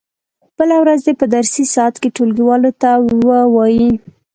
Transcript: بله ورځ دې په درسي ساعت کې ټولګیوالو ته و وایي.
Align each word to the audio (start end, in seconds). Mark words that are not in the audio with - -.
بله 0.57 0.75
ورځ 0.83 0.99
دې 1.05 1.13
په 1.21 1.25
درسي 1.35 1.63
ساعت 1.73 1.95
کې 2.01 2.13
ټولګیوالو 2.15 2.71
ته 2.81 2.91
و 3.27 3.29
وایي. 3.55 3.91